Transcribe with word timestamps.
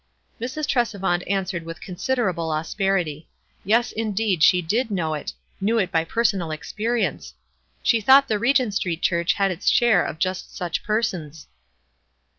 Mrs. 0.41 0.65
Tresevant 0.67 1.21
answered 1.27 1.61
with 1.63 1.79
considerable 1.79 2.51
asperity. 2.51 3.27
Yes, 3.63 3.91
indeed, 3.91 4.41
she 4.41 4.59
did 4.59 4.89
know 4.89 5.13
it— 5.13 5.33
knew 5.61 5.77
it 5.77 5.91
by 5.91 6.05
personal 6.05 6.49
experience. 6.49 7.35
She 7.83 8.01
thought 8.01 8.27
the 8.27 8.37
Eegent 8.39 8.73
Street 8.73 9.03
Church 9.03 9.33
had 9.33 9.51
its 9.51 9.69
share 9.69 10.03
of 10.03 10.17
just 10.17 10.55
such 10.57 10.81
persons. 10.81 11.45